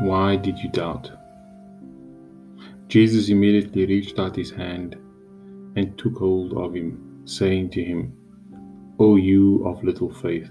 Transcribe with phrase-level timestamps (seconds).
[0.00, 1.10] Why did you doubt?
[2.88, 4.96] Jesus immediately reached out his hand
[5.76, 8.16] and took hold of him, saying to him,
[8.98, 10.50] O you of little faith,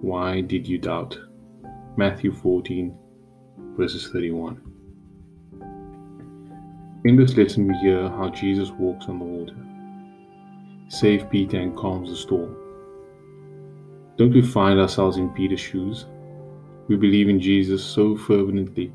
[0.00, 1.18] why did you doubt?
[1.96, 2.96] Matthew 14,
[3.76, 4.62] verses 31.
[7.04, 9.56] In this lesson, we hear how Jesus walks on the water,
[10.88, 12.56] saves Peter, and calms the storm.
[14.16, 16.06] Don't we find ourselves in Peter's shoes?
[16.90, 18.92] We believe in Jesus so fervently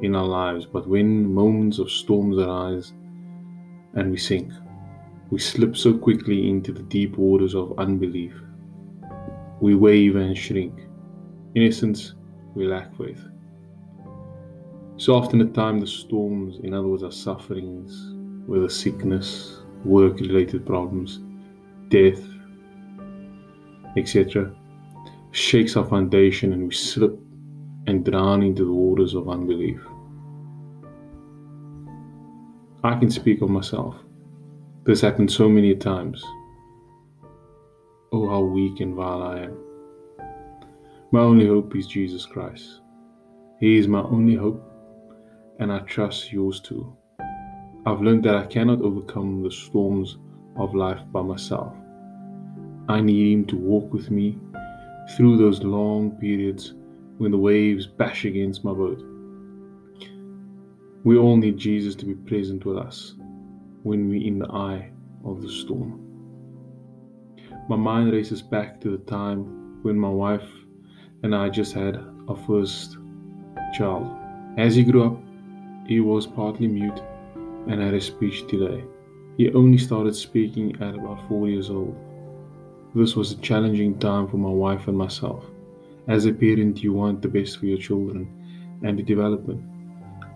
[0.00, 2.92] in our lives, but when moments of storms arise
[3.94, 4.52] and we sink,
[5.30, 8.32] we slip so quickly into the deep waters of unbelief.
[9.60, 10.82] We waver and shrink.
[11.56, 12.14] In essence,
[12.54, 13.24] we lack faith.
[14.96, 18.14] So often, at times, the storms, in other words, our sufferings,
[18.46, 21.18] whether sickness, work related problems,
[21.88, 22.22] death,
[23.96, 24.54] etc.,
[25.32, 27.18] shakes our foundation and we slip
[27.86, 29.80] and drown into the waters of unbelief.
[32.84, 33.96] I can speak of myself.
[34.84, 36.24] This happened so many times.
[38.12, 39.56] Oh, how weak and vile I am.
[41.12, 42.80] My only hope is Jesus Christ.
[43.60, 44.62] He is my only hope,
[45.60, 46.96] and I trust yours too.
[47.86, 50.18] I've learned that I cannot overcome the storms
[50.56, 51.74] of life by myself.
[52.88, 54.38] I need Him to walk with me
[55.16, 56.74] through those long periods
[57.22, 59.00] when the waves bash against my boat.
[61.04, 63.14] We all need Jesus to be present with us
[63.84, 64.90] when we're in the eye
[65.24, 66.00] of the storm.
[67.68, 70.48] My mind races back to the time when my wife
[71.22, 72.96] and I just had our first
[73.72, 74.10] child.
[74.58, 75.16] As he grew up,
[75.86, 77.00] he was partly mute
[77.68, 78.82] and had a speech delay.
[79.36, 81.94] He only started speaking at about four years old.
[82.96, 85.44] This was a challenging time for my wife and myself.
[86.08, 89.62] As a parent, you want the best for your children and the development.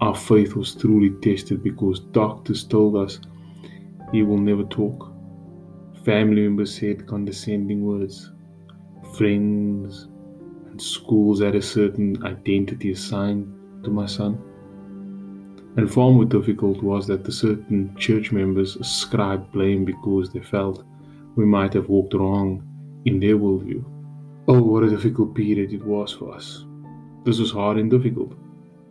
[0.00, 3.20] Our faith was truly tested because doctors told us
[4.12, 5.10] he will never talk.
[6.04, 8.30] Family members said condescending words.
[9.16, 10.08] Friends
[10.66, 13.46] and schools had a certain identity assigned
[13.84, 14.38] to my son.
[15.76, 20.84] And far more difficult was that the certain church members ascribed blame because they felt
[21.36, 22.62] we might have walked wrong
[23.06, 23.93] in their worldview.
[24.46, 26.66] Oh, what a difficult period it was for us.
[27.24, 28.34] This was hard and difficult,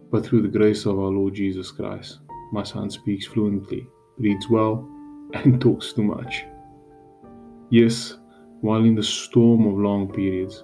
[0.10, 2.22] but through the grace of our Lord Jesus Christ,
[2.52, 3.88] my son speaks fluently,
[4.18, 4.90] reads well,
[5.36, 6.44] and talks too much.
[7.70, 8.18] Yes,
[8.62, 10.64] while in the storm of long periods,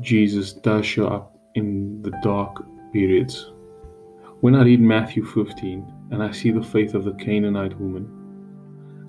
[0.00, 2.64] Jesus does show up in the dark
[2.94, 3.52] periods.
[4.40, 8.08] When I read Matthew 15 and I see the faith of the Canaanite woman,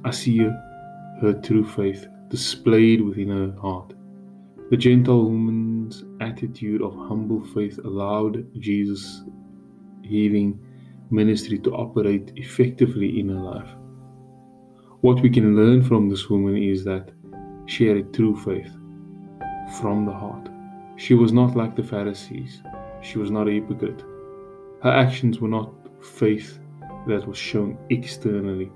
[0.04, 0.52] I see her,
[1.22, 3.94] her true faith displayed within her heart.
[4.72, 9.22] The gentle woman's attitude of humble faith allowed Jesus'
[10.02, 10.58] healing
[11.10, 13.68] ministry to operate effectively in her life.
[15.02, 17.12] What we can learn from this woman is that
[17.66, 18.72] she had a true faith
[19.82, 20.48] from the heart.
[20.96, 22.62] She was not like the Pharisees,
[23.02, 24.06] she was not a hypocrite.
[24.84, 26.60] Her actions were not faith
[27.08, 28.72] that was shown externally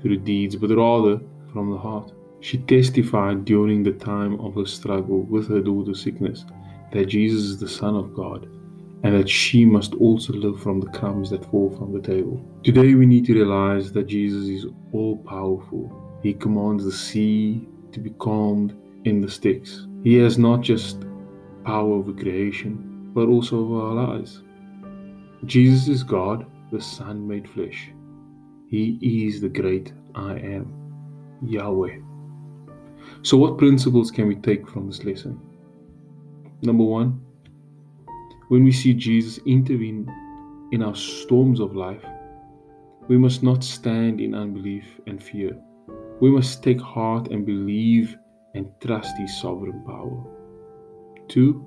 [0.00, 1.20] through deeds, but rather
[1.52, 2.15] from the heart.
[2.40, 6.44] She testified during the time of her struggle with her daughter's sickness
[6.92, 8.48] that Jesus is the Son of God
[9.02, 12.40] and that she must also live from the crumbs that fall from the table.
[12.64, 16.18] Today we need to realize that Jesus is all powerful.
[16.22, 19.86] He commands the sea to be calmed in the sticks.
[20.02, 21.04] He has not just
[21.64, 24.42] power over creation, but also over our lives.
[25.44, 27.90] Jesus is God, the Son made flesh.
[28.68, 30.72] He is the great I am,
[31.42, 31.98] Yahweh.
[33.26, 35.40] So, what principles can we take from this lesson?
[36.62, 37.20] Number one,
[38.50, 40.08] when we see Jesus intervene
[40.70, 42.04] in our storms of life,
[43.08, 45.58] we must not stand in unbelief and fear.
[46.20, 48.16] We must take heart and believe
[48.54, 50.22] and trust His sovereign power.
[51.26, 51.66] Two,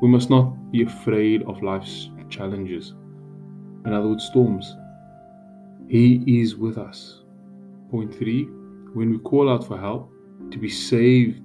[0.00, 2.94] we must not be afraid of life's challenges,
[3.84, 4.74] in other words, storms.
[5.90, 7.20] He is with us.
[7.90, 8.44] Point three,
[8.94, 10.08] when we call out for help,
[10.50, 11.40] to be saved,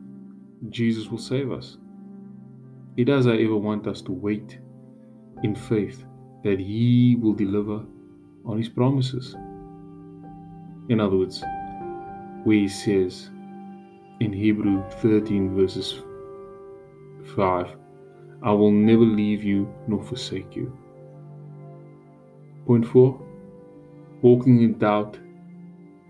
[0.69, 1.77] Jesus will save us.
[2.95, 4.59] He does, however, want us to wait
[5.43, 6.03] in faith
[6.43, 7.85] that He will deliver
[8.45, 9.35] on His promises.
[10.89, 11.43] In other words,
[12.43, 13.29] where He says
[14.19, 16.01] in Hebrew 13, verses
[17.35, 17.75] 5,
[18.43, 20.75] I will never leave you nor forsake you.
[22.65, 23.21] Point 4
[24.21, 25.19] Walking in doubt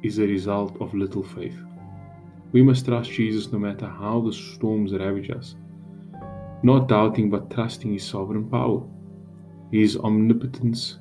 [0.04, 1.58] is a result of little faith.
[2.52, 5.56] We must trust Jesus no matter how the storms ravage us,
[6.64, 8.84] not doubting but trusting His sovereign power.
[9.72, 11.00] His omnipotence,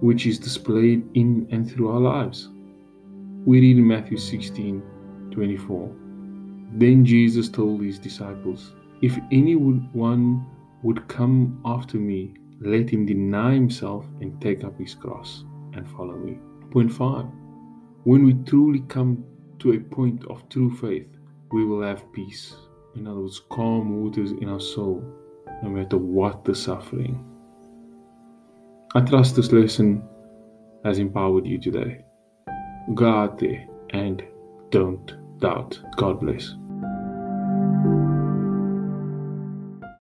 [0.00, 2.48] which is displayed in and through our lives.
[3.44, 4.82] We read in Matthew 16
[5.32, 5.92] 24.
[6.76, 8.72] Then Jesus told his disciples,
[9.02, 10.46] If anyone
[10.82, 15.44] would come after me, let him deny himself and take up his cross
[15.74, 16.38] and follow me.
[16.70, 17.26] Point 5.
[18.04, 19.24] When we truly come
[19.64, 21.08] to a point of true faith,
[21.50, 22.54] we will have peace.
[22.96, 25.02] In other words, calm waters in our soul,
[25.62, 27.24] no matter what the suffering.
[28.94, 30.06] I trust this lesson
[30.84, 32.04] has empowered you today.
[32.94, 34.22] Go out there and
[34.68, 35.80] don't doubt.
[35.96, 36.56] God bless.